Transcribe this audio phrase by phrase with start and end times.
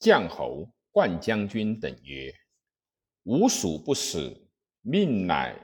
[0.00, 2.34] 将侯冠将军等曰
[3.24, 4.48] ：“吾属不死，
[4.80, 5.54] 命乃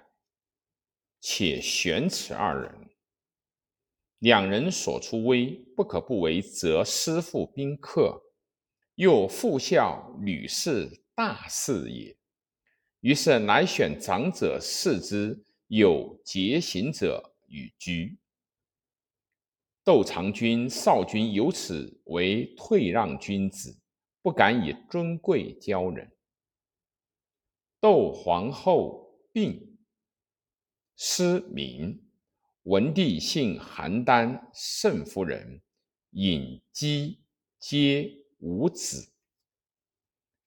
[1.22, 2.90] 且选此二人。
[4.18, 8.22] 两人所出威，不可不为则师父宾客，
[8.96, 12.14] 又复效吕氏大事也。”
[13.00, 18.18] 于是乃选长者视之，有节行者与居。
[19.82, 23.78] 窦长君、少君由此为退让君子，
[24.26, 26.10] 不敢以尊贵交人。
[27.78, 29.78] 窦皇后病，
[30.96, 32.10] 失明。
[32.64, 35.62] 文帝幸邯郸圣夫人，
[36.10, 37.20] 尹姬
[37.60, 39.12] 皆无子。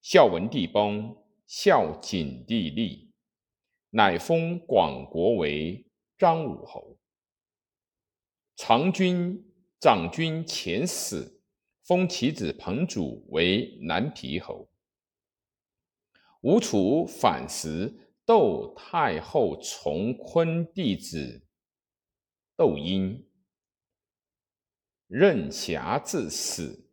[0.01, 1.15] 孝文帝崩，
[1.47, 3.13] 孝景帝立，
[3.91, 6.97] 乃封广国为张武侯。
[8.57, 9.41] 长君
[9.79, 11.38] 长君遣死，
[11.89, 14.69] 封其子彭祖为南皮侯。
[16.41, 21.47] 吴楚反时，窦太后从昆弟子
[22.55, 23.27] 窦婴，
[25.07, 26.91] 任侠至死，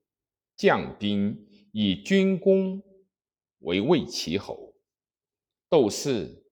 [0.56, 2.82] 将兵以军功
[3.58, 4.76] 为魏齐侯。
[5.68, 6.42] 窦氏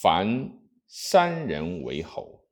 [0.00, 0.58] 凡
[0.88, 2.42] 三人为侯。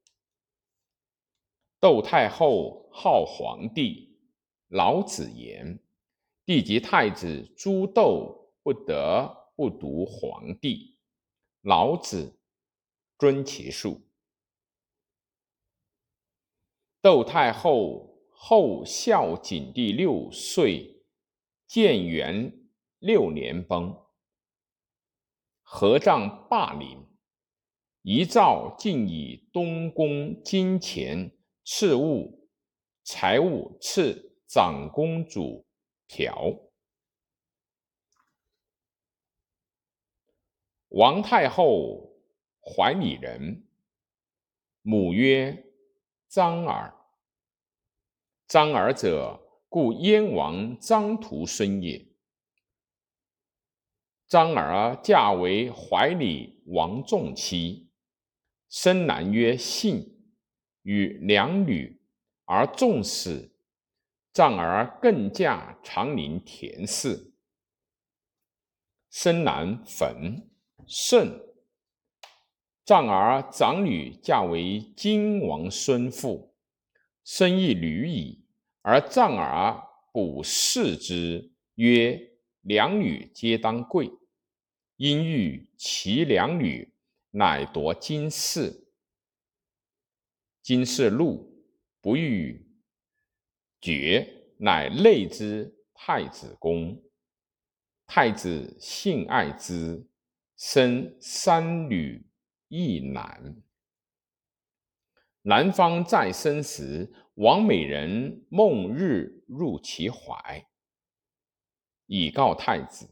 [1.81, 4.08] 窦太后号皇帝，
[4.69, 5.81] 老子言
[6.47, 10.99] ：“帝及太子诸窦不得不读皇帝。”
[11.63, 12.39] 老子
[13.19, 14.01] 尊其术。
[17.01, 21.03] 窦太后后孝景帝六岁，
[21.67, 23.97] 建元六年崩。
[25.63, 27.07] 合葬霸陵，
[28.03, 31.35] 遗诏尽以东宫金钱。
[31.65, 32.49] 赐物
[33.05, 35.67] 财物赐长公主
[36.07, 36.73] 朴。
[40.89, 42.19] 王太后
[42.63, 43.69] 怀里人，
[44.81, 45.67] 母曰
[46.28, 46.95] 张耳。
[48.47, 52.09] 张耳者，故燕王张荼孙也。
[54.27, 57.91] 张耳嫁为怀里王仲妻，
[58.71, 60.15] 生男曰信。
[60.83, 62.01] 与两女
[62.47, 63.53] 而重死，
[64.38, 67.32] 丈儿更嫁长陵田氏，
[69.10, 70.49] 生男冯
[70.87, 71.41] 胜。
[72.84, 76.54] 丈儿长女嫁为荆王孙妇，
[77.25, 78.44] 生一女矣。
[78.82, 79.82] 而丈儿
[80.12, 82.31] 卜视之，曰
[82.62, 84.09] ：“两女皆当贵。”
[84.98, 86.94] 因欲其两女，
[87.32, 88.87] 乃夺金氏。
[90.62, 91.60] 今是禄
[92.00, 92.68] 不欲
[93.81, 97.03] 爵，乃内之太子宫。
[98.06, 100.09] 太子性爱之，
[100.56, 102.27] 生三女
[102.69, 103.62] 一男。
[105.43, 110.66] 男方在生时，王美人梦日入其怀，
[112.06, 113.09] 以告太子。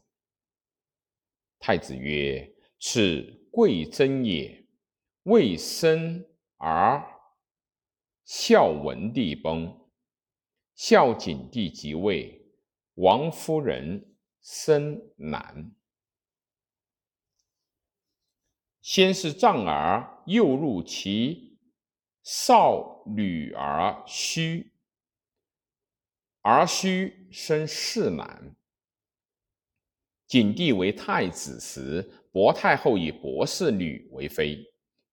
[1.59, 4.65] 太子曰：“此贵真也，
[5.23, 6.25] 未生
[6.57, 7.03] 而。”
[8.25, 9.86] 孝文帝崩，
[10.77, 12.39] 孝景帝即位，
[12.93, 15.71] 王夫人生男。
[18.79, 21.57] 先是丈儿又入其
[22.21, 24.71] 少女儿须，
[26.43, 28.55] 儿须生四男。
[30.27, 34.63] 景帝为太子时，薄太后以薄氏女为妃，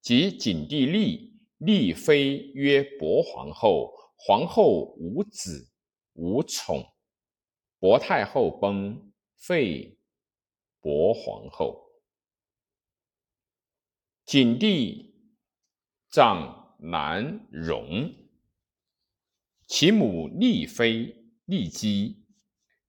[0.02, 1.32] 即景帝立。
[1.56, 3.90] 立妃曰薄皇后，
[4.26, 5.70] 皇后无子
[6.14, 6.82] 无宠。
[7.78, 9.98] 薄太后崩，废
[10.80, 11.84] 薄皇后。
[14.24, 15.14] 景帝
[16.08, 18.14] 长男荣，
[19.66, 21.14] 其母立妃
[21.44, 22.24] 立姬，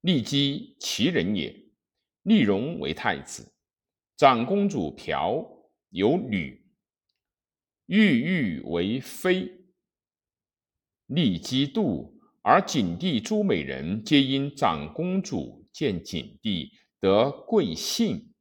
[0.00, 1.54] 立姬其人也。
[2.22, 3.52] 立荣为太子，
[4.16, 6.66] 长公主朴有女。
[7.84, 9.55] 郁郁为妃，
[11.06, 12.12] 立姬妒，
[12.42, 18.34] 而景帝诸美人皆因长公主见景帝得贵姓，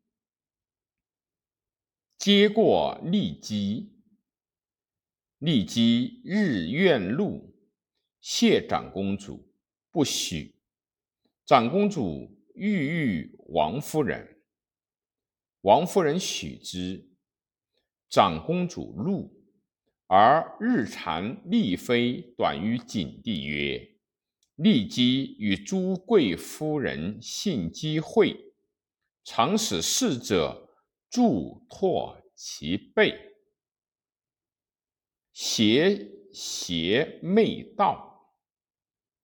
[2.17, 3.93] 皆过立姬。
[5.37, 7.53] 立姬日怨怒，
[8.19, 9.53] 谢长公主，
[9.91, 10.55] 不许。
[11.45, 14.41] 长公主欲遇王夫人，
[15.61, 17.11] 王夫人许之。
[18.09, 19.34] 长公主怒，
[20.07, 23.97] 而日常立妃短于景帝曰
[24.55, 28.53] ：“骊姬与朱贵夫人信姬会，
[29.23, 30.77] 常使侍者
[31.09, 33.33] 助拓其背，
[35.33, 38.31] 邪邪媚道。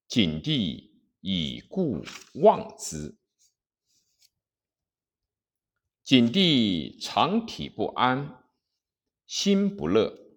[0.07, 2.03] 景帝以故
[2.41, 3.15] 忘之。
[6.03, 8.43] 景帝常体不安，
[9.27, 10.30] 心不乐。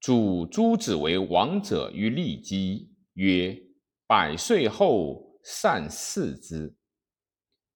[0.00, 3.60] 主诸子为王者于骊姬，曰
[4.06, 6.76] ：“百岁后善事之。”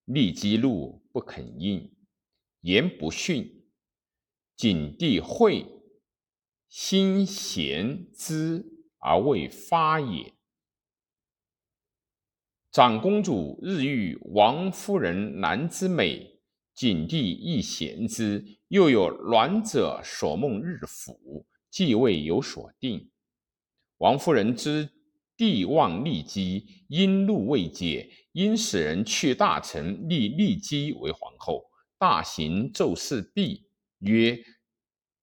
[0.06, 1.92] 骊姬怒不肯应，
[2.60, 3.64] 言不逊。
[4.56, 5.66] 景帝会，
[6.68, 8.64] 心贤之
[8.98, 10.34] 而未发也。
[12.70, 16.40] 长公主日遇王夫人兰之美，
[16.72, 18.44] 景帝亦贤之。
[18.68, 23.10] 又有卵者所梦日俯，继位有所定。
[23.96, 24.90] 王夫人知
[25.36, 31.64] 帝望骊姬，因怒未解，因使人去大臣立骊姬为皇后。
[31.98, 33.66] 大行奏事毕，
[34.00, 34.44] 曰：“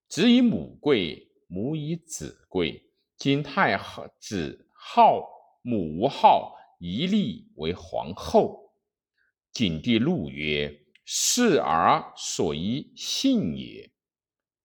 [0.10, 2.90] 子以母贵，母以子贵。
[3.16, 3.80] 今太
[4.19, 5.22] 子好，
[5.62, 8.72] 母无好。”一立为皇后，
[9.52, 13.92] 景帝怒曰：“是儿所宜信也。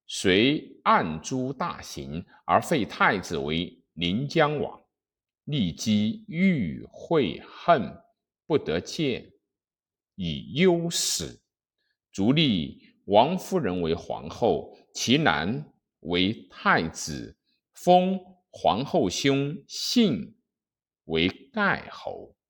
[0.06, 4.82] 遂按诛大行，而废太子为临江王。
[5.44, 7.96] 立姬欲会恨，
[8.46, 9.32] 不得见，
[10.14, 11.42] 以忧死。
[12.12, 17.36] 卒立王夫人为皇后，其男为太子，
[17.74, 18.18] 封
[18.50, 20.34] 皇后兄信。
[21.06, 22.34] 为盖侯。